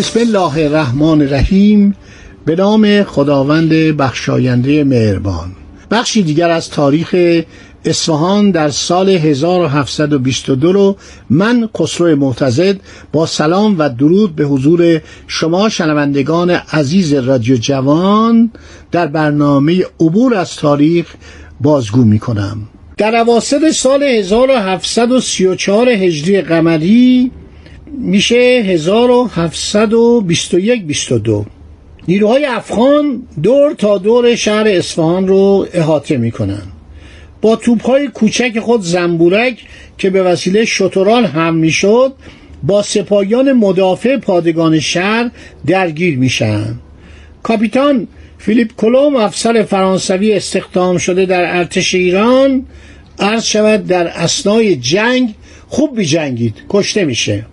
بسم 0.00 0.20
الله 0.20 0.64
الرحمن 0.64 1.22
الرحیم. 1.22 1.96
به 2.44 2.56
نام 2.56 3.02
خداوند 3.02 3.68
بخشاینده 3.72 4.84
مهربان. 4.84 5.52
بخشی 5.90 6.22
دیگر 6.22 6.50
از 6.50 6.70
تاریخ 6.70 7.16
اصفهان 7.84 8.50
در 8.50 8.68
سال 8.68 9.08
1722 9.08 10.72
رو 10.72 10.96
من 11.30 11.68
خسرو 11.78 12.16
معتزد 12.16 12.76
با 13.12 13.26
سلام 13.26 13.78
و 13.78 13.88
درود 13.88 14.36
به 14.36 14.44
حضور 14.44 15.00
شما 15.26 15.68
شنوندگان 15.68 16.50
عزیز 16.50 17.14
رادیو 17.14 17.56
جوان 17.56 18.50
در 18.92 19.06
برنامه 19.06 19.84
عبور 20.00 20.34
از 20.34 20.56
تاریخ 20.56 21.06
بازگو 21.60 22.04
می 22.04 22.18
کنم. 22.18 22.56
در 22.96 23.16
اواسط 23.16 23.70
سال 23.70 24.02
1734 24.02 25.88
هجری 25.88 26.40
قمری 26.40 27.30
میشه 28.02 28.36
1721 28.36 30.86
22 30.86 31.46
نیروهای 32.08 32.44
افغان 32.44 33.22
دور 33.42 33.72
تا 33.72 33.98
دور 33.98 34.36
شهر 34.36 34.68
اصفهان 34.68 35.28
رو 35.28 35.66
احاطه 35.72 36.16
می‌کنن. 36.16 36.62
با 37.40 37.56
توپهای 37.56 38.08
کوچک 38.08 38.60
خود 38.60 38.82
زنبورک 38.82 39.64
که 39.98 40.10
به 40.10 40.22
وسیله 40.22 40.64
شتران 40.64 41.24
هم 41.24 41.54
می‌شد 41.54 42.14
با 42.62 42.82
سپاهیان 42.82 43.52
مدافع 43.52 44.16
پادگان 44.16 44.80
شهر 44.80 45.30
درگیر 45.66 46.18
میشن. 46.18 46.74
کاپیتان 47.42 48.08
فیلیپ 48.38 48.70
کلوم 48.76 49.16
افسر 49.16 49.62
فرانسوی 49.62 50.32
استخدام 50.32 50.98
شده 50.98 51.26
در 51.26 51.56
ارتش 51.56 51.94
ایران 51.94 52.66
عرض 53.18 53.44
شود 53.44 53.86
در 53.86 54.06
اسنای 54.06 54.76
جنگ 54.76 55.34
خوب 55.68 55.96
بی 55.96 56.04
جنگید 56.04 56.54
کشته 56.68 57.04
میشه. 57.04 57.46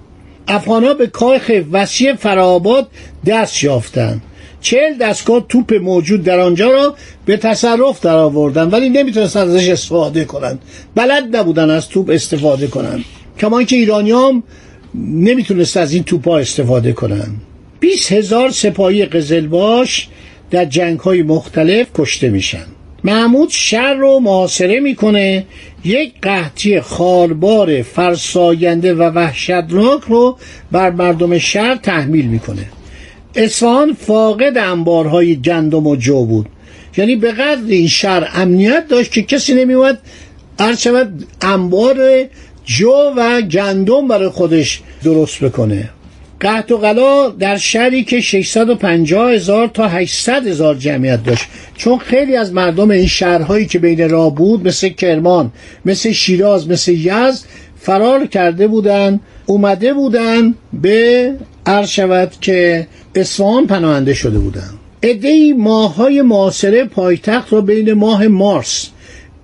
افغانها 0.48 0.94
به 0.94 1.08
کاخ 1.08 1.52
وسیع 1.72 2.16
فراباد 2.16 2.88
دست 3.26 3.64
یافتند 3.64 4.22
چهل 4.62 4.98
دستگاه 4.98 5.46
توپ 5.50 5.74
موجود 5.74 6.24
در 6.24 6.40
آنجا 6.40 6.72
را 6.72 6.96
به 7.26 7.38
تصرف 7.38 8.02
در 8.02 8.16
آوردن 8.16 8.70
ولی 8.70 8.90
نمی‌تونستن 8.90 9.40
ازش 9.40 9.70
استفاده 9.70 10.26
کنند 10.26 10.60
بلد 10.96 11.36
نبودن 11.36 11.70
از 11.70 11.90
توپ 11.90 12.10
استفاده 12.10 12.68
کنند 12.68 13.06
کمان 13.40 13.66
که 13.66 13.76
ایرانی 13.76 14.12
هم 14.12 14.44
نمی‌تونست 14.96 15.78
از 15.78 15.94
این 15.94 16.04
توپ 16.04 16.28
ها 16.28 16.38
استفاده 16.38 16.94
کنند 16.94 17.42
20 17.80 18.12
هزار 18.12 18.50
سپاهی 18.50 19.06
قزلباش 19.06 20.08
در 20.52 20.66
جنگ 20.66 21.00
های 21.00 21.24
مختلف 21.24 21.88
کشته 21.96 22.30
میشن. 22.30 22.66
محمود 23.04 23.50
شهر 23.50 23.94
رو 23.94 24.20
محاصره 24.20 24.80
می‌کنه 24.80 25.46
یک 25.88 26.14
قحطی 26.22 26.82
خاربار 26.82 27.82
فرساینده 27.82 28.94
و 28.94 29.04
وحشتناک 29.04 30.02
رو 30.08 30.38
بر 30.72 30.90
مردم 30.90 31.38
شهر 31.38 31.76
تحمیل 31.76 32.26
می‌کنه. 32.26 32.66
اصفهان 33.36 33.94
فاقد 33.94 34.58
انبارهای 34.58 35.36
گندم 35.36 35.88
و 35.88 35.96
جو 35.96 36.26
بود. 36.26 36.46
یعنی 36.98 37.16
به 37.16 37.32
قدر 37.32 37.68
این 37.68 37.88
شهر 37.88 38.30
امنیت 38.34 38.88
داشت 38.88 39.12
که 39.12 39.22
کسی 39.22 39.54
نمیومد 39.54 40.00
شود 40.78 41.26
انبار 41.42 42.26
جو 42.66 42.94
و 43.18 43.42
گندم 43.42 44.08
برای 44.08 44.30
خودش 44.30 44.82
درست 45.04 45.44
بکنه. 45.44 45.90
قحط 46.42 46.72
و 46.72 46.78
غلا 46.78 47.30
در 47.30 47.58
شهری 47.58 48.04
که 48.04 48.22
650 48.22 49.32
هزار 49.32 49.68
تا 49.68 49.88
800 49.88 50.48
هزار 50.48 50.76
جمعیت 50.76 51.24
داشت. 51.24 51.46
چون 51.78 51.98
خیلی 51.98 52.36
از 52.36 52.54
مردم 52.54 52.92
این 52.92 53.08
شهرهایی 53.08 53.66
که 53.66 53.80
بین 53.80 54.10
راه 54.10 54.36
بود 54.36 54.68
مثل 54.68 54.90
کرمان 54.90 55.52
مثل 55.86 56.12
شیراز 56.12 56.70
مثل 56.70 56.92
یزد 56.92 57.46
فرار 57.80 58.26
کرده 58.26 58.68
بودن 58.68 59.20
اومده 59.46 59.94
بودن 59.94 60.56
به 60.74 61.34
عرض 61.66 61.90
شود 61.90 62.32
که 62.42 62.88
اصفهان 63.16 63.68
پناهنده 63.68 64.14
شده 64.14 64.40
بودن. 64.40 64.70
ادهی 65.02 65.54
ماه 65.54 65.96
های 65.96 66.22
معاصره 66.22 66.84
پایتخت 66.86 67.54
را 67.54 67.62
بین 67.62 67.94
ماه 67.94 68.28
مارس 68.28 68.90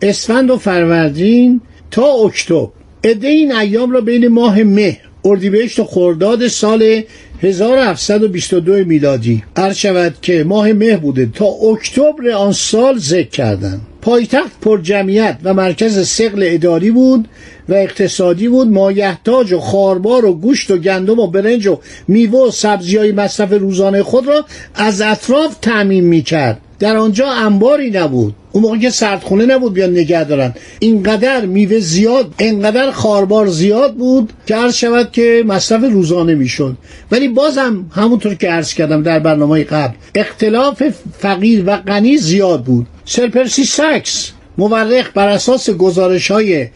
اسفند 0.01 0.49
و 0.49 0.57
فروردین 0.57 1.61
تا 1.91 2.05
اکتبر. 2.05 2.67
عده 3.03 3.27
این 3.27 3.51
ایام 3.51 3.91
را 3.91 4.01
بین 4.01 4.27
ماه 4.27 4.63
مه 4.63 4.97
اردیبهشت 5.25 5.79
و 5.79 5.83
خرداد 5.83 6.47
سال 6.47 7.01
1722 7.41 8.73
میلادی. 8.85 9.43
عرض 9.55 9.75
شود 9.75 10.15
که 10.21 10.43
ماه 10.43 10.73
مه 10.73 10.97
بوده 10.97 11.25
تا 11.25 11.45
اکتبر 11.45 12.29
آن 12.29 12.51
سال 12.51 12.97
ذکر 12.97 13.29
کردند 13.29 13.81
پایتخت 14.01 14.59
پر 14.61 14.81
جمعیت 14.81 15.37
و 15.43 15.53
مرکز 15.53 16.07
سقل 16.07 16.43
اداری 16.47 16.91
بود 16.91 17.27
و 17.69 17.73
اقتصادی 17.73 18.47
بود. 18.47 18.67
مایحتاج 18.67 19.53
و 19.53 19.59
خاربار 19.59 20.25
و 20.25 20.33
گوشت 20.33 20.71
و 20.71 20.77
گندم 20.77 21.19
و 21.19 21.27
برنج 21.27 21.67
و 21.67 21.79
میوه 22.07 22.39
و 22.39 22.51
سبزی 22.51 22.97
های 22.97 23.11
مصرف 23.11 23.53
روزانه 23.53 24.03
خود 24.03 24.27
را 24.27 24.45
از 24.75 25.01
اطراف 25.01 25.55
تعمین 25.61 26.03
می‌کرد. 26.03 26.59
در 26.83 26.97
آنجا 26.97 27.31
انباری 27.31 27.91
نبود. 27.91 28.35
اون 28.51 28.63
موقع 28.63 28.77
که 28.77 28.89
سردخونه 28.89 29.45
نبود 29.45 29.73
بیان 29.73 29.91
نگه 29.91 30.23
دارن. 30.23 30.53
اینقدر 30.79 31.45
میوه 31.45 31.79
زیاد 31.79 32.33
اینقدر 32.37 32.91
خاربار 32.91 33.47
زیاد 33.47 33.95
بود 33.95 34.33
که 34.45 34.55
عرض 34.55 34.75
شود 34.75 35.11
که 35.11 35.43
مصرف 35.47 35.83
روزانه 35.83 36.35
می‌شد. 36.35 36.77
ولی 37.11 37.27
بازم 37.27 37.85
همونطور 37.91 38.33
که 38.35 38.47
عرض 38.49 38.73
کردم 38.73 39.03
در 39.03 39.19
برنامه 39.19 39.63
قبل 39.63 39.93
اختلاف 40.15 40.83
فقیر 41.19 41.63
و 41.65 41.77
غنی 41.77 42.17
زیاد 42.17 42.63
بود. 42.63 42.87
سرپرسی 43.05 43.63
ساکس 43.63 44.31
مورخ 44.57 45.11
بر 45.13 45.27
اساس 45.27 45.69
گزارش 45.69 46.31
های 46.31 46.67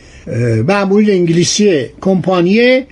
معمول 0.67 1.11
انگلیسی 1.11 1.85
کمپانی 2.01 2.83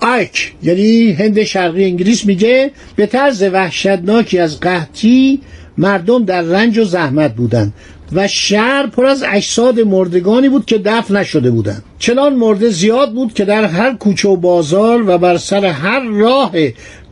آیک 0.00 0.52
یعنی 0.62 1.12
هند 1.12 1.42
شرقی 1.42 1.84
انگلیس 1.84 2.26
میگه 2.26 2.70
به 2.96 3.06
طرز 3.06 3.42
وحشتناکی 3.42 4.38
از 4.38 4.60
قحطی 4.60 5.40
مردم 5.78 6.24
در 6.24 6.42
رنج 6.42 6.78
و 6.78 6.84
زحمت 6.84 7.34
بودند 7.34 7.72
و 8.12 8.28
شهر 8.28 8.86
پر 8.86 9.06
از 9.06 9.24
اجساد 9.28 9.80
مردگانی 9.80 10.48
بود 10.48 10.66
که 10.66 10.78
دفن 10.78 11.16
نشده 11.16 11.50
بودند. 11.50 11.82
چنان 11.98 12.34
مرده 12.34 12.70
زیاد 12.70 13.12
بود 13.12 13.34
که 13.34 13.44
در 13.44 13.64
هر 13.64 13.94
کوچه 13.94 14.28
و 14.28 14.36
بازار 14.36 15.10
و 15.10 15.18
بر 15.18 15.36
سر 15.36 15.64
هر 15.64 16.00
راه 16.00 16.52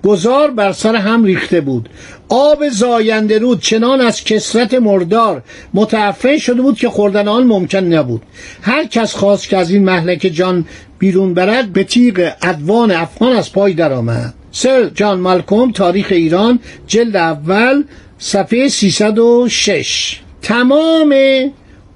گذار 0.05 0.51
بر 0.51 0.73
سر 0.73 0.97
هم 0.97 1.25
ریخته 1.25 1.61
بود. 1.61 1.89
آب 2.29 2.69
زاینده 2.69 3.39
رود 3.39 3.61
چنان 3.61 4.01
از 4.01 4.25
کسرت 4.25 4.75
مردار 4.75 5.43
متعفن 5.75 6.39
شده 6.39 6.63
بود 6.63 6.77
که 6.77 6.89
خوردن 6.89 7.29
آن 7.29 7.47
ممکن 7.47 7.79
نبود. 7.79 8.23
هر 8.63 8.85
کس 8.85 9.15
خواست 9.15 9.49
که 9.49 9.57
از 9.57 9.71
این 9.71 9.85
محلک 9.85 10.21
جان 10.21 10.65
بیرون 10.99 11.35
برد 11.35 11.73
به 11.73 11.85
تیغ 11.85 12.33
ادوان 12.43 12.91
افغان 12.91 13.33
از 13.33 13.53
پای 13.53 13.75
درآمد. 13.75 14.35
سر 14.53 14.91
جان 14.95 15.21
مالکوم 15.21 15.73
تاریخ 15.73 16.07
ایران 16.11 16.59
جلد 16.87 17.17
اول 17.17 17.85
صفحه 18.25 18.69
306 18.69 20.21
تمام 20.43 21.15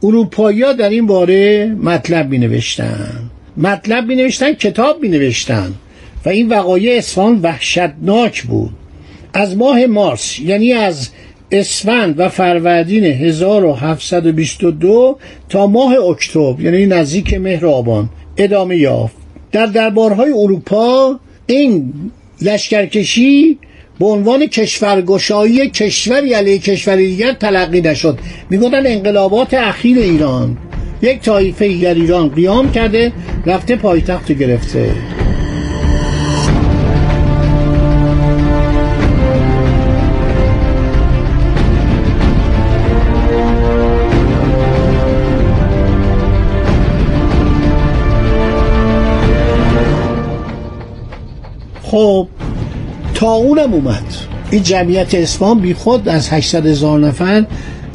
اروپایی 0.03 0.63
ها 0.63 0.73
در 0.73 0.89
این 0.89 1.07
باره 1.07 1.75
مطلب 1.83 2.31
می 2.31 2.39
نوشتن 2.39 3.31
مطلب 3.57 4.07
می 4.07 4.17
نوشتن 4.17 4.53
کتاب 4.53 5.03
می 5.03 5.09
نوشتن 5.09 5.73
و 6.25 6.29
این 6.29 6.49
وقایع 6.49 6.99
اصفهان 6.99 7.41
وحشتناک 7.43 8.43
بود. 8.43 8.71
از 9.33 9.57
ماه 9.57 9.87
مارس 9.87 10.39
یعنی 10.39 10.73
از 10.73 11.09
اسفند 11.51 12.21
و 12.21 12.29
فروردین 12.29 13.05
1722 13.05 15.19
تا 15.49 15.67
ماه 15.67 15.93
اکتبر 15.93 16.61
یعنی 16.61 16.87
نزدیک 16.87 17.35
مهر 17.35 17.67
آبان 17.67 18.09
ادامه 18.37 18.77
یافت. 18.77 19.17
در 19.53 19.67
دربارهای 19.67 20.33
اروپا 20.33 21.21
این 21.47 21.93
لشکرکشی 22.43 23.59
به 23.99 24.07
عنوان 24.07 24.47
کشورگشایی 24.47 25.71
کشوری 25.71 26.33
علیه 26.33 26.59
کشوری 26.59 27.07
دیگر 27.07 27.33
تلقی 27.33 27.81
نشد. 27.81 28.19
می‌گفتن 28.51 28.87
انقلابات 28.87 29.55
اخیر 29.55 29.99
ایران. 29.99 30.59
یک 31.03 31.21
طایفه 31.21 31.81
در 31.83 31.95
ایران 31.95 32.29
قیام 32.29 32.73
کرده 32.73 33.13
رفته 33.47 33.77
پایتخت 33.77 34.33
گرفته. 34.33 34.93
خب 51.83 52.29
تا 53.17 53.33
اونم 53.33 53.75
اومد. 53.75 54.05
این 54.51 54.63
جمعیت 54.63 55.15
اصفهان 55.15 55.61
بی 55.61 55.75
خود 55.75 56.09
از 56.09 56.29
800 56.29 56.67
هزار 56.67 57.01
نفر 57.01 57.47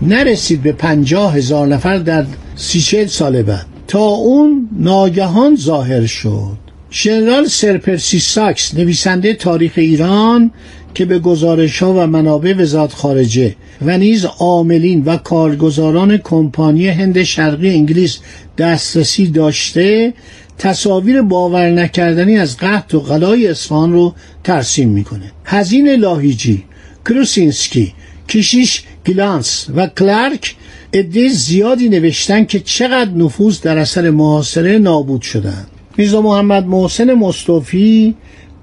نرسید 0.02 0.64
به 0.64 0.72
50 0.72 1.36
هزار 1.36 1.68
نفر 1.68 1.98
در 1.98 2.26
سی 2.56 3.08
سال 3.08 3.42
بعد. 3.42 3.66
تا 3.88 4.06
اون 4.06 4.70
ناگهان 4.80 5.56
ظاهر 5.56 6.06
شد. 6.06 6.58
ژنرال 6.92 7.46
سرپرسی 7.46 8.20
ساکس 8.20 8.74
نویسنده 8.76 9.34
تاریخ 9.34 9.72
ایران 9.76 10.52
که 10.94 11.06
به 11.06 11.20
گزارش 11.20 11.84
ها 11.84 11.94
و 11.94 12.08
منابع 12.08 12.54
وزارت 12.54 12.94
خارجه 12.94 13.56
و 13.82 13.98
نیز 13.98 14.26
عاملین 14.26 15.04
و 15.06 15.18
کارگزاران 15.18 16.18
کمپانی 16.18 16.88
هند 16.88 17.24
شرقی 17.24 17.70
انگلیس 17.70 18.20
دسترسی 18.58 19.28
داشته 19.28 20.14
تصاویر 20.62 21.22
باور 21.22 21.70
نکردنی 21.70 22.38
از 22.38 22.58
قحط 22.58 22.94
و 22.94 23.00
غلای 23.00 23.48
اصفهان 23.48 23.94
رو 23.94 24.14
ترسیم 24.44 24.90
می‌کنه. 24.90 25.32
هزین 25.46 25.90
لاهیجی 25.90 26.64
کروسینسکی 27.06 27.94
کشیش 28.30 28.84
گلانس 29.06 29.68
و 29.76 29.88
کلارک 29.88 30.56
عده 30.94 31.30
زیادی 31.30 31.90
نوشتن 31.90 32.46
که 32.46 32.60
چقدر 32.60 33.12
نفوذ 33.12 33.62
در 33.62 33.78
اثر 33.78 34.10
محاصره 34.10 34.78
نابود 34.78 35.22
شدند 35.22 35.68
میرزا 35.98 36.22
محمد 36.22 36.66
محسن 36.66 37.14
مصطفی 37.14 38.16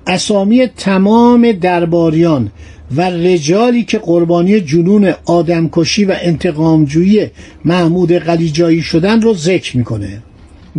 اسامی 0.06 0.66
تمام 0.66 1.52
درباریان 1.52 2.50
و 2.96 3.02
رجالی 3.10 3.84
که 3.84 3.98
قربانی 3.98 4.60
جنون 4.60 5.14
آدمکشی 5.24 6.04
و 6.04 6.16
انتقامجویی 6.20 7.26
محمود 7.64 8.12
قلیجایی 8.12 8.82
شدن 8.82 9.22
رو 9.22 9.34
ذکر 9.34 9.76
می‌کنه. 9.76 10.22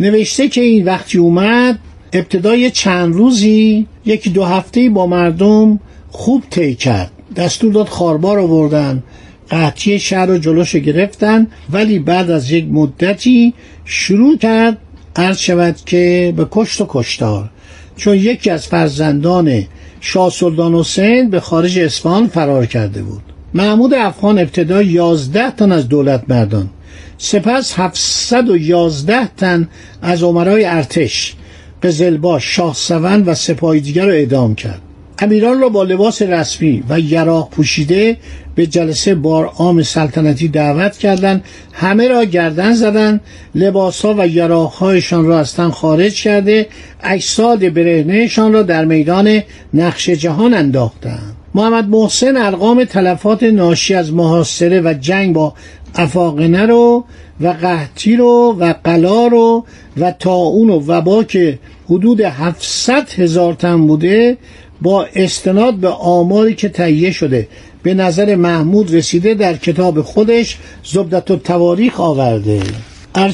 نوشته 0.00 0.48
که 0.48 0.60
این 0.60 0.84
وقتی 0.84 1.18
اومد 1.18 1.78
ابتدای 2.12 2.70
چند 2.70 3.14
روزی 3.14 3.86
یکی 4.04 4.30
دو 4.30 4.44
هفته 4.44 4.88
با 4.88 5.06
مردم 5.06 5.80
خوب 6.10 6.42
طی 6.50 6.74
کرد. 6.74 7.10
دستور 7.36 7.72
داد 7.72 7.88
خاربار 7.88 8.38
آوردن 8.38 9.02
قحطی 9.50 9.98
شهر 9.98 10.26
رو 10.26 10.38
جلوش 10.38 10.76
گرفتن 10.76 11.46
ولی 11.72 11.98
بعد 11.98 12.30
از 12.30 12.50
یک 12.50 12.66
مدتی 12.70 13.54
شروع 13.84 14.38
کرد 14.38 14.78
عرض 15.16 15.38
شود 15.38 15.76
که 15.86 16.34
به 16.36 16.46
کشت 16.50 16.80
و 16.80 16.86
کشتار. 16.88 17.50
چون 17.96 18.16
یکی 18.16 18.50
از 18.50 18.66
فرزندان 18.66 19.64
شاه 20.00 20.30
سلطان 20.30 20.74
حسین 20.74 21.30
به 21.30 21.40
خارج 21.40 21.78
اصفهان 21.78 22.26
فرار 22.26 22.66
کرده 22.66 23.02
بود. 23.02 23.22
محمود 23.54 23.94
افغان 23.94 24.38
ابتدا 24.38 24.82
یازده 24.82 25.50
تن 25.50 25.72
از 25.72 25.88
دولت 25.88 26.24
مردان 26.28 26.70
سپس 27.18 27.74
711 27.78 29.28
تن 29.36 29.68
از 30.02 30.22
عمرای 30.22 30.64
ارتش 30.64 31.34
قزلباش 31.82 32.56
شاه 32.56 32.74
سون 32.74 33.22
و 33.24 33.34
سپاهی 33.34 33.80
دیگر 33.80 34.06
را 34.06 34.12
اعدام 34.12 34.54
کرد. 34.54 34.80
امیران 35.18 35.60
را 35.60 35.68
با 35.68 35.82
لباس 35.82 36.22
رسمی 36.22 36.82
و 36.88 37.00
یراق 37.00 37.50
پوشیده 37.50 38.16
به 38.54 38.66
جلسه 38.66 39.14
بار 39.14 39.46
عام 39.46 39.82
سلطنتی 39.82 40.48
دعوت 40.48 40.98
کردند. 40.98 41.44
همه 41.72 42.08
را 42.08 42.24
گردن 42.24 42.74
زدند. 42.74 43.20
لباسها 43.54 44.14
و 44.18 44.28
یراقهایشان 44.28 45.24
را 45.26 45.38
از 45.38 45.54
تن 45.54 45.70
خارج 45.70 46.22
کرده 46.22 46.66
اجساد 47.02 47.74
برهنهشان 47.74 48.52
را 48.52 48.62
در 48.62 48.84
میدان 48.84 49.42
نقش 49.74 50.10
جهان 50.10 50.54
انداختند. 50.54 51.36
محمد 51.54 51.88
محسن 51.88 52.36
ارقام 52.36 52.84
تلفات 52.84 53.42
ناشی 53.42 53.94
از 53.94 54.12
محاصره 54.12 54.80
و 54.80 54.94
جنگ 55.00 55.34
با 55.34 55.54
افاقنه 55.94 56.66
رو 56.66 57.04
و 57.40 57.48
قحطی 57.48 58.16
رو 58.16 58.56
و 58.60 58.74
قلا 58.84 59.26
رو 59.26 59.64
و 59.96 60.10
تاون 60.10 60.70
و 60.70 60.80
وبا 60.86 61.24
که 61.24 61.58
حدود 61.86 62.20
700 62.20 63.08
هزار 63.10 63.54
تن 63.54 63.86
بوده 63.86 64.36
با 64.82 65.06
استناد 65.14 65.74
به 65.74 65.88
آماری 65.88 66.54
که 66.54 66.68
تهیه 66.68 67.10
شده. 67.10 67.48
به 67.82 67.94
نظر 67.94 68.34
محمود 68.34 68.94
رسیده 68.94 69.34
در 69.34 69.56
کتاب 69.56 70.02
خودش 70.02 70.58
زبدت 70.84 71.30
و 71.30 71.36
تواریخ 71.36 72.00
آورده 72.00 72.60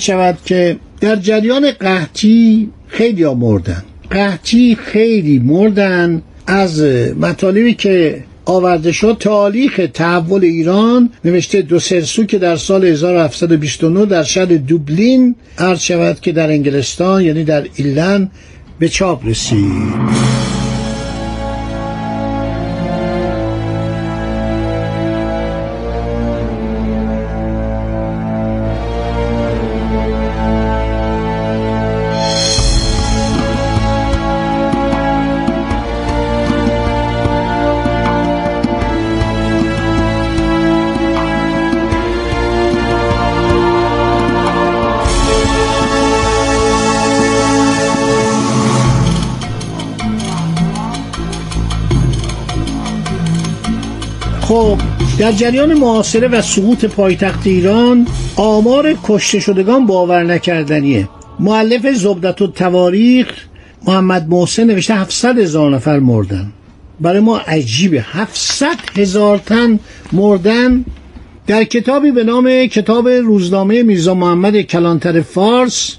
شود 0.00 0.38
که 0.44 0.76
در 1.00 1.16
جریان 1.16 1.70
قحطی 1.70 2.70
خیلی 2.86 3.22
ها 3.22 3.34
مردن. 3.34 3.84
قحطی 4.10 4.74
خیلی 4.74 5.38
مردن 5.38 6.22
از 6.46 6.82
مطالبی 7.20 7.74
که 7.74 8.24
آورده 8.46 8.92
شد 8.92 9.16
تاریخ 9.20 9.80
تحول 9.94 10.44
ایران 10.44 11.10
نوشته 11.24 11.62
دو 11.62 11.78
سرسو 11.78 12.24
که 12.24 12.38
در 12.38 12.56
سال 12.56 12.84
1729 12.84 14.06
در 14.06 14.22
شهر 14.22 14.46
دوبلین 14.46 15.34
عرض 15.58 15.80
شود 15.80 16.20
که 16.20 16.32
در 16.32 16.50
انگلستان 16.50 17.22
یعنی 17.22 17.44
در 17.44 17.66
ایلن 17.76 18.30
به 18.78 18.88
چاپ 18.88 19.26
رسید. 19.26 20.35
خب 54.48 54.78
در 55.18 55.32
جریان 55.32 55.74
معاصره 55.74 56.28
و 56.28 56.42
سقوط 56.42 56.84
پایتخت 56.84 57.46
ایران 57.46 58.06
آمار 58.36 58.94
کشته 59.04 59.40
شدگان 59.40 59.86
باور 59.86 60.24
نکردنیه. 60.24 61.08
معلف 61.40 61.86
زبدت 61.96 62.42
و 62.42 62.46
تواریخ 62.46 63.26
محمد 63.86 64.28
محسن 64.28 64.64
نوشته 64.64 64.94
700 64.94 65.38
هزار 65.38 65.74
نفر 65.74 65.98
مردن. 65.98 66.52
برای 67.00 67.20
ما 67.20 67.38
عجیبه. 67.38 68.00
700 68.00 68.66
هزار 68.96 69.38
تن 69.38 69.80
مردن 70.12 70.84
در 71.46 71.64
کتابی 71.64 72.10
به 72.10 72.24
نام 72.24 72.66
کتاب 72.66 73.08
روزنامه 73.08 73.82
میرزا 73.82 74.14
محمد 74.14 74.60
کلانتر 74.60 75.20
فارس 75.20 75.96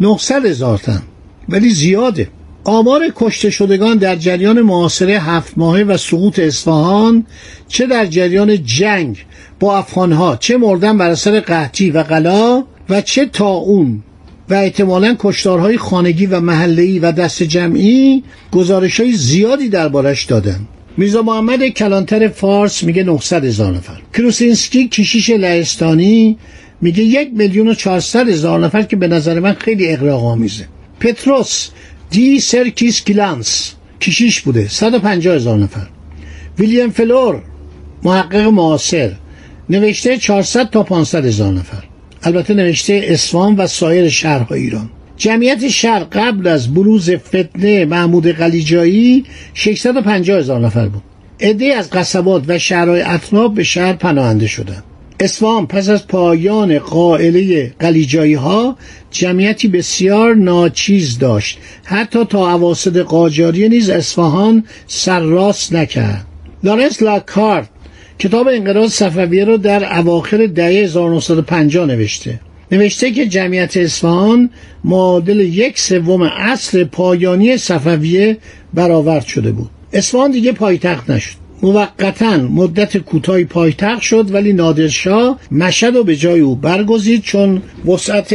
900 0.00 0.46
هزار 0.46 0.78
تن. 0.78 1.02
ولی 1.48 1.70
زیاده. 1.70 2.28
آمار 2.64 3.12
کشته 3.16 3.50
شدگان 3.50 3.96
در 3.96 4.16
جریان 4.16 4.60
معاصره 4.60 5.18
هفت 5.18 5.52
ماهه 5.56 5.82
و 5.82 5.96
سقوط 5.96 6.38
اصفهان 6.38 7.26
چه 7.68 7.86
در 7.86 8.06
جریان 8.06 8.64
جنگ 8.64 9.16
با 9.60 9.78
افغانها 9.78 10.36
چه 10.36 10.56
مردن 10.56 10.98
بر 10.98 11.10
اثر 11.10 11.40
قحطی 11.40 11.90
و 11.90 12.02
غلا 12.02 12.64
و 12.88 13.00
چه 13.00 13.42
اون 13.42 14.02
و 14.48 14.54
احتمالا 14.54 15.16
کشتارهای 15.18 15.78
خانگی 15.78 16.26
و 16.26 16.40
محله‌ای 16.40 16.98
و 16.98 17.12
دسته 17.12 17.42
جمعی 17.42 18.22
گزارش 18.52 19.00
های 19.00 19.12
زیادی 19.12 19.68
دربارش 19.68 20.24
دادن 20.24 20.60
میرزا 20.96 21.22
محمد 21.22 21.68
کلانتر 21.68 22.28
فارس 22.28 22.82
میگه 22.82 23.02
900 23.02 23.44
هزار 23.44 23.74
نفر. 23.74 24.00
کروسینسکی 24.14 24.88
کشیش 24.88 25.30
لهستانی 25.30 26.38
میگه 26.80 27.02
یک 27.02 27.28
میلیون 27.32 27.68
و 27.68 27.74
چهارصد 27.74 28.28
هزار 28.28 28.60
نفر 28.60 28.82
که 28.82 28.96
به 28.96 29.08
نظر 29.08 29.40
من 29.40 29.52
خیلی 29.52 29.88
اغراق 29.88 30.24
آمیزه 30.24 30.64
پتروس 31.00 31.68
دی 32.12 32.40
سرکیس 32.40 33.04
کلانس 33.04 33.74
کشیش 34.00 34.40
بوده 34.40 34.68
150 34.68 35.34
هزار 35.34 35.58
نفر 35.58 35.86
ویلیام 36.58 36.90
فلور 36.90 37.42
محقق 38.02 38.36
معاصر 38.36 39.12
نوشته 39.70 40.16
400 40.16 40.70
تا 40.70 40.82
500 40.82 41.26
هزار 41.26 41.52
نفر 41.52 41.82
البته 42.22 42.54
نوشته 42.54 43.02
اسفان 43.04 43.56
و 43.56 43.66
سایر 43.66 44.08
شهرهای 44.08 44.60
ایران 44.60 44.90
جمعیت 45.16 45.68
شهر 45.68 46.04
قبل 46.04 46.46
از 46.46 46.74
بروز 46.74 47.10
فتنه 47.10 47.84
محمود 47.84 48.26
قلیجایی 48.26 49.24
650 49.54 50.38
هزار 50.38 50.60
نفر 50.60 50.88
بود 50.88 51.02
عده 51.40 51.74
از 51.74 51.90
قصبات 51.90 52.42
و 52.46 52.58
شهرهای 52.58 53.02
اطناب 53.02 53.54
به 53.54 53.64
شهر 53.64 53.92
پناهنده 53.92 54.46
شدند 54.46 54.84
اسفان 55.22 55.66
پس 55.66 55.88
از 55.88 56.06
پایان 56.06 56.78
قائله 56.78 57.74
قلیجایی 57.78 58.34
ها 58.34 58.76
جمعیتی 59.10 59.68
بسیار 59.68 60.34
ناچیز 60.34 61.18
داشت. 61.18 61.58
حتی 61.84 62.24
تا 62.24 62.50
عواسط 62.50 62.96
قاجاری 62.96 63.68
نیز 63.68 63.90
اصفهان 63.90 64.64
سرراست 64.86 65.72
نکرد. 65.72 66.26
لارنس 66.64 67.02
لاکارت 67.02 67.68
کتاب 68.18 68.48
انقراض 68.48 68.92
صفویه 68.92 69.44
را 69.44 69.56
در 69.56 69.98
اواخر 69.98 70.46
دهه 70.46 70.66
1950 70.66 71.86
نوشته. 71.86 72.40
نوشته 72.72 73.10
که 73.10 73.26
جمعیت 73.26 73.76
اصفهان 73.76 74.50
معادل 74.84 75.40
یک 75.40 75.78
سوم 75.78 76.22
اصل 76.22 76.84
پایانی 76.84 77.56
صفویه 77.56 78.36
برآورد 78.74 79.26
شده 79.26 79.52
بود. 79.52 79.70
اصفهان 79.92 80.30
دیگه 80.30 80.52
پایتخت 80.52 81.10
نشد. 81.10 81.41
موقتا 81.62 82.36
مدت 82.36 82.96
کوتاهی 82.96 83.44
پایتخت 83.44 84.02
شد 84.02 84.34
ولی 84.34 84.52
نادرشاه 84.52 85.38
مشهد 85.50 85.96
رو 85.96 86.04
به 86.04 86.16
جای 86.16 86.40
او 86.40 86.56
برگزید 86.56 87.22
چون 87.22 87.62
وسعت 87.86 88.34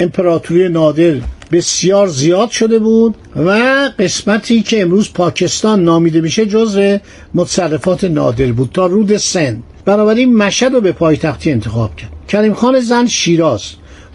امپراتوری 0.00 0.68
نادر 0.68 1.14
بسیار 1.52 2.06
زیاد 2.06 2.50
شده 2.50 2.78
بود 2.78 3.14
و 3.36 3.50
قسمتی 3.98 4.62
که 4.62 4.82
امروز 4.82 5.12
پاکستان 5.12 5.84
نامیده 5.84 6.20
میشه 6.20 6.46
جزء 6.46 6.96
متصرفات 7.34 8.04
نادر 8.04 8.52
بود 8.52 8.70
تا 8.74 8.86
رود 8.86 9.16
سند 9.16 9.62
بنابراین 9.84 10.36
مشهد 10.36 10.74
رو 10.74 10.80
به 10.80 10.92
پایتختی 10.92 11.50
انتخاب 11.50 11.96
کرد. 11.96 12.10
کریم 12.28 12.54
خان 12.54 12.80
زن 12.80 13.06
شیراز 13.06 13.62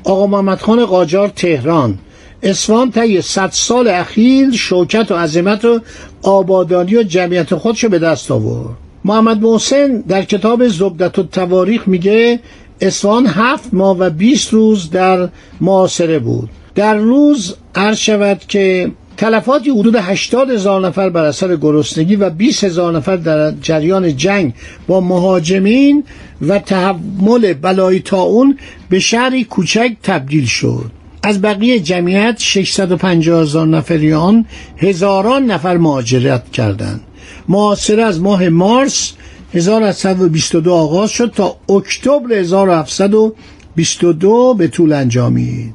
آقا 0.03 0.27
محمد 0.27 0.61
خان 0.61 0.85
قاجار 0.85 1.27
تهران 1.27 1.99
اصفهان 2.43 2.91
طی 2.91 3.21
صد 3.21 3.49
سال 3.51 3.87
اخیر 3.87 4.51
شوکت 4.51 5.11
و 5.11 5.15
عظمت 5.15 5.65
و 5.65 5.79
آبادانی 6.23 6.95
و 6.95 7.03
جمعیت 7.03 7.55
خودشو 7.55 7.89
به 7.89 7.99
دست 7.99 8.31
آورد. 8.31 8.77
محمد 9.05 9.41
محسن 9.41 10.03
در 10.07 10.23
کتاب 10.23 10.67
زبدت 10.67 11.19
و 11.19 11.23
تواریخ 11.23 11.87
میگه 11.87 12.39
اصفهان 12.81 13.27
هفت 13.27 13.73
ماه 13.73 13.97
و 13.99 14.09
بیست 14.09 14.53
روز 14.53 14.89
در 14.89 15.29
معاصره 15.61 16.19
بود. 16.19 16.49
در 16.75 16.95
روز 16.95 17.55
عرض 17.75 17.97
شود 17.97 18.39
که 18.47 18.91
تلفاتی 19.17 19.69
حدود 19.69 19.95
80 19.95 20.49
هزار 20.49 20.87
نفر 20.87 21.09
بر 21.09 21.23
اثر 21.23 21.55
گرسنگی 21.55 22.15
و 22.15 22.29
20 22.29 22.63
هزار 22.63 22.93
نفر 22.97 23.15
در 23.15 23.51
جریان 23.51 24.17
جنگ 24.17 24.53
با 24.87 25.01
مهاجمین 25.01 26.03
و 26.41 26.59
تحمل 26.59 27.53
بلای 27.53 27.99
تاون 27.99 28.57
به 28.89 28.99
شهری 28.99 29.43
کوچک 29.43 29.91
تبدیل 30.03 30.45
شد. 30.45 31.02
از 31.23 31.41
بقیه 31.41 31.79
جمعیت 31.79 32.35
650 32.39 33.41
هزار 33.41 33.67
نفریان 33.67 34.45
هزاران 34.77 35.45
نفر 35.45 35.77
مهاجرت 35.77 36.51
کردند. 36.51 37.01
معاصره 37.47 38.03
از 38.03 38.21
ماه 38.21 38.49
مارس 38.49 39.13
1722 39.53 40.73
آغاز 40.73 41.09
شد 41.09 41.33
تا 41.35 41.57
اکتبر 41.69 42.33
1722 42.33 44.53
به 44.53 44.67
طول 44.67 44.93
انجامید. 44.93 45.73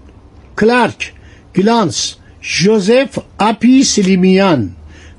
کلارک 0.61 1.13
گلانس 1.57 2.15
جوزف 2.43 3.19
اپی 3.41 3.85
سلیمیان 3.85 4.71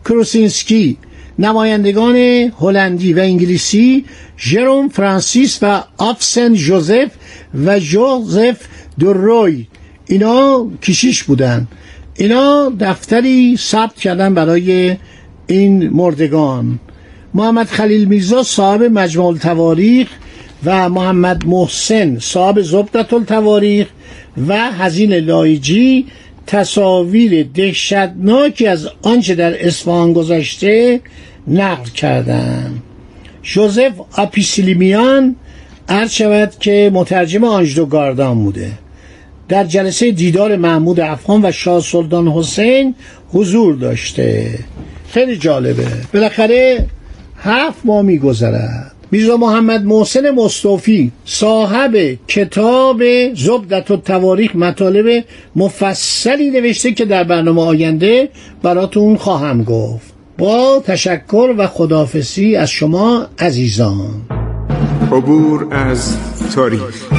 کروسینسکی 0.06 0.98
نمایندگان 1.40 2.16
هلندی 2.60 3.14
و 3.14 3.20
انگلیسی 3.20 4.06
ژروم 4.38 4.90
فرانسیس 4.90 5.60
و 5.62 5.84
آفسن 5.98 6.54
جوزف 6.54 7.12
و 7.66 7.80
جوزف 7.80 8.58
دروی 9.00 9.68
اینا 10.10 10.68
کشیش 10.82 11.24
بودن. 11.24 11.68
اینا 12.16 12.74
دفتری 12.80 13.58
ثبت 13.58 13.96
کردن 13.96 14.34
برای 14.34 14.96
این 15.48 15.90
مردگان. 15.90 16.80
محمد 17.34 17.68
خلیل 17.68 18.06
میرزا 18.06 18.44
صاحب 18.44 18.84
مجموع 18.84 19.28
التواریخ 19.28 20.08
و 20.66 20.90
محمد 20.90 21.46
محسن 21.46 22.20
صاحب 22.20 22.62
زبدت 22.62 23.14
التواریخ 23.14 23.88
و 24.48 24.72
هزین 24.72 25.14
لایجی 25.14 26.06
تصاویر 26.48 27.48
دهشتناکی 27.54 28.68
از 28.68 28.90
آنچه 29.02 29.36
در 29.36 29.68
اصفهان 29.68 30.14
گذشته 30.14 31.02
نقل 31.48 31.90
کردند 31.90 32.82
جوزف 33.44 33.92
آپیسیلیمیان 34.12 35.36
عرض 35.90 36.12
شود 36.12 36.54
که 36.60 36.92
مترجم 36.94 37.44
آنجدو 37.44 37.86
گاردان 37.86 38.44
بوده. 38.44 38.72
در 39.50 39.64
جلسه 39.64 40.12
دیدار 40.12 40.56
محمود 40.56 41.00
افغان 41.00 41.46
و 41.46 41.52
شاه 41.52 41.82
سلطان 41.82 42.28
حسین 42.28 42.96
حضور 43.34 43.76
داشته. 43.76 44.60
خیلی 45.10 45.38
جالبه. 45.38 45.88
بالاخره 46.14 46.86
هفت 47.38 47.78
ماه 47.86 48.02
میگذرد. 48.02 48.92
میرزا 49.12 49.38
محمد 49.38 49.84
محسن 49.84 50.30
مصطفی 50.30 51.12
صاحب 51.26 52.18
کتاب 52.28 53.04
زبدت 53.34 53.92
و 53.92 53.98
تواریخ 53.98 54.56
مطالب 54.56 55.24
مفصلی 55.56 56.50
نوشته 56.50 56.92
که 56.92 57.06
در 57.06 57.24
برنامه 57.24 57.62
آینده 57.62 58.30
براتون 58.64 59.16
خواهم 59.16 59.64
گفت. 59.64 60.14
با 60.38 60.84
تشکر 60.86 61.54
و 61.58 61.68
خدافسی 61.68 62.56
از 62.56 62.70
شما 62.70 63.28
عزیزان. 63.40 64.10
عبور 65.12 65.68
از 65.72 66.18
تاریخ. 66.56 67.19